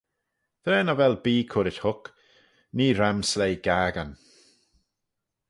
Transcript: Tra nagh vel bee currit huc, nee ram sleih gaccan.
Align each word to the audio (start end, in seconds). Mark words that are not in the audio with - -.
Tra 0.63 0.77
nagh 0.83 0.99
vel 0.99 1.15
bee 1.23 1.49
currit 1.51 1.79
huc, 1.83 2.03
nee 2.75 2.95
ram 2.99 3.19
sleih 3.31 3.61
gaccan. 3.65 4.11